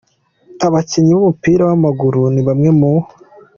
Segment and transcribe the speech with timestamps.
[0.65, 2.93] Abakinnyi b’umupira w’amaguru ni bamwe mu.